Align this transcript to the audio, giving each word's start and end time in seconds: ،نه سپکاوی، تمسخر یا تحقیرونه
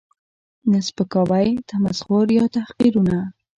،نه 0.71 0.79
سپکاوی، 0.87 1.47
تمسخر 1.69 2.27
یا 2.37 2.45
تحقیرونه 2.55 3.17